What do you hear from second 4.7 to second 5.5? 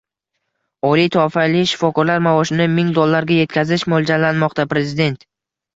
Prezidentng